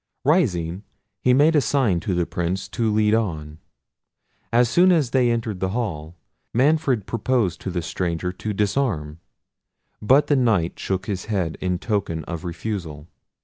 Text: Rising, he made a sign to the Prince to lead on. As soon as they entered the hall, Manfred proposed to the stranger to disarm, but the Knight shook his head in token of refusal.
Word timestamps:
Rising, 0.25 0.81
he 1.21 1.31
made 1.31 1.55
a 1.55 1.61
sign 1.61 1.99
to 1.99 2.15
the 2.15 2.25
Prince 2.25 2.67
to 2.69 2.91
lead 2.91 3.13
on. 3.13 3.59
As 4.51 4.67
soon 4.67 4.91
as 4.91 5.11
they 5.11 5.29
entered 5.29 5.59
the 5.59 5.69
hall, 5.77 6.15
Manfred 6.55 7.05
proposed 7.05 7.61
to 7.61 7.69
the 7.69 7.83
stranger 7.83 8.31
to 8.31 8.51
disarm, 8.51 9.19
but 10.01 10.25
the 10.25 10.35
Knight 10.35 10.79
shook 10.79 11.05
his 11.05 11.25
head 11.25 11.55
in 11.61 11.77
token 11.77 12.23
of 12.23 12.43
refusal. 12.43 13.09